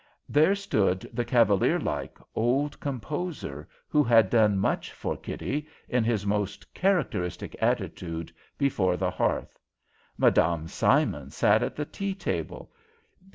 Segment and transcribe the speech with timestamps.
[0.27, 6.25] There stood the cavalier like old composer, who had done much for Kitty, in his
[6.25, 9.59] most characteristic attitude, before the hearth.
[10.17, 10.65] Mme.
[10.65, 12.71] Simon sat at the tea table.